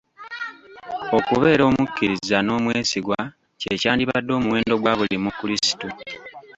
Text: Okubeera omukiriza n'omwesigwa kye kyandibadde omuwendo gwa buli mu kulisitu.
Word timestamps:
Okubeera 1.17 1.63
omukiriza 1.71 2.37
n'omwesigwa 2.41 3.19
kye 3.59 3.73
kyandibadde 3.81 4.31
omuwendo 4.39 4.73
gwa 4.81 4.93
buli 4.97 5.17
mu 5.23 5.31
kulisitu. 5.37 5.87